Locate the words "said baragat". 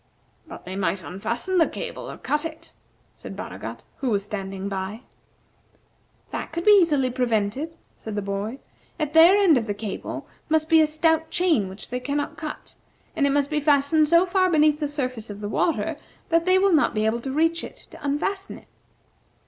3.15-3.83